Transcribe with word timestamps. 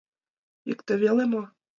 —Икте 0.71 0.93
веле 1.01 1.25
мо? 1.31 1.41